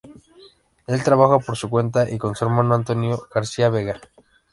[0.87, 4.01] Él trabaja por su cuenta y con su hermano Antonio García Vega.